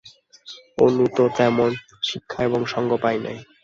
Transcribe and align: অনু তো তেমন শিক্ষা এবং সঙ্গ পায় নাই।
অনু 0.77 1.05
তো 1.15 1.23
তেমন 1.37 1.71
শিক্ষা 2.03 2.39
এবং 2.43 2.61
সঙ্গ 2.73 2.91
পায় 3.03 3.19
নাই। 3.25 3.37